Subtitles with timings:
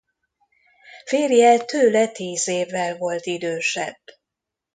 [1.05, 4.01] Férje tőle tíz évvel volt idősebb.